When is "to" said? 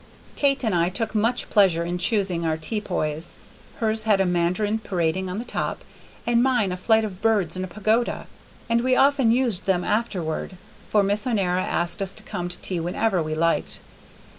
12.13-12.23, 12.49-12.57